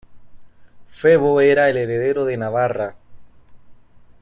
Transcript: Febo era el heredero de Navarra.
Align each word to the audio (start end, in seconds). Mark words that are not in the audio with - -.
Febo 0.99 1.41
era 1.41 1.69
el 1.69 1.77
heredero 1.77 2.25
de 2.25 2.35
Navarra. 2.35 2.95